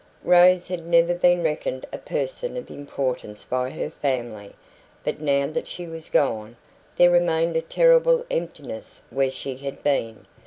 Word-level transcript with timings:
Rose 0.23 0.67
had 0.67 0.83
never 0.87 1.13
been 1.13 1.43
reckoned 1.43 1.85
a 1.93 1.99
person 1.99 2.57
of 2.57 2.71
importance 2.71 3.45
by 3.45 3.69
her 3.69 3.91
family, 3.91 4.53
but 5.03 5.21
now 5.21 5.45
that 5.45 5.67
she 5.67 5.85
was 5.85 6.09
gone, 6.09 6.57
there 6.97 7.11
remained 7.11 7.55
a 7.55 7.61
terrible 7.61 8.25
emptiness 8.31 9.03
where 9.11 9.29
she 9.29 9.57
had 9.57 9.83
been. 9.83 10.25